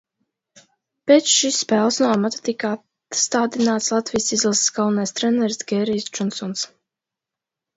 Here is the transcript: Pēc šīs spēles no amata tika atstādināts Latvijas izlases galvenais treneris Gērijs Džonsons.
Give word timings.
Pēc 1.09 1.27
šīs 1.33 1.59
spēles 1.65 1.99
no 2.03 2.07
amata 2.13 2.39
tika 2.49 2.71
atstādināts 2.77 3.91
Latvijas 3.97 4.33
izlases 4.39 4.73
galvenais 4.79 5.15
treneris 5.21 5.63
Gērijs 5.73 6.09
Džonsons. 6.19 6.67